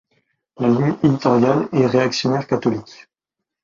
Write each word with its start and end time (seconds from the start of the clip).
La 0.57 0.67
ligne 0.67 0.95
éditoriale 1.03 1.67
est 1.73 1.85
réactionnaire 1.85 2.47
catholique. 2.47 3.07